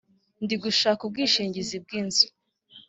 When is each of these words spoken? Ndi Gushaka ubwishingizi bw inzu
Ndi 0.43 0.55
Gushaka 0.63 1.01
ubwishingizi 1.03 1.75
bw 1.83 1.89
inzu 1.99 2.27